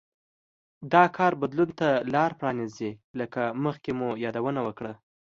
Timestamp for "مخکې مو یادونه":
3.63-4.61